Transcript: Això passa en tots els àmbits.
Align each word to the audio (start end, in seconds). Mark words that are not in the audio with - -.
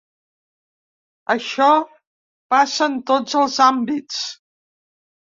Això 1.33 1.67
passa 2.53 2.87
en 2.93 2.95
tots 3.11 3.35
els 3.41 3.59
àmbits. 3.67 4.23